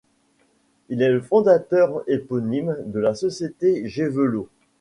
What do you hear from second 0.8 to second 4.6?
Il est le fondateur éponyme de la société Gévelot.